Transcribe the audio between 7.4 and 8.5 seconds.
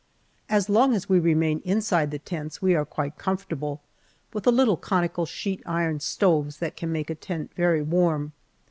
very warm.